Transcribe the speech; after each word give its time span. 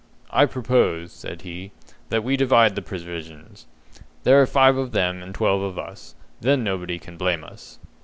"I 0.31 0.47
propose," 0.47 1.11
said 1.11 1.43
he, 1.43 1.73
"that 2.09 2.23
we 2.23 2.35
divide 2.35 2.73
the 2.73 2.81
provisions. 2.81 3.67
There 4.23 4.41
are 4.41 4.47
five 4.47 4.75
of 4.75 4.93
them 4.93 5.21
and 5.21 5.31
twelve 5.35 5.61
of 5.61 5.77
us. 5.77 6.15
Then 6.39 6.63
nobody 6.63 6.97
can 6.97 7.17
blame 7.17 7.43
us." 7.43 7.77